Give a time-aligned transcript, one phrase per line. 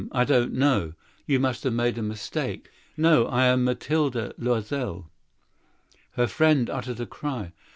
[0.13, 3.27] —I do not know—You must have mistaken." "No.
[3.27, 5.11] I am Mathilde Loisel."
[6.13, 7.51] Her friend uttered a cry.